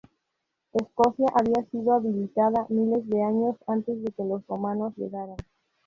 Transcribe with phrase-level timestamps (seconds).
[0.73, 5.37] Escocia había sido habitada miles de años antes de que los romanos llegaran.